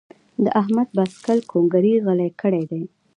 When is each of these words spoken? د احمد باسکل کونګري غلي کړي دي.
د 0.43 0.45
احمد 0.61 0.87
باسکل 0.97 1.39
کونګري 1.51 1.93
غلي 2.05 2.29
کړي 2.41 2.63
دي. 2.71 2.83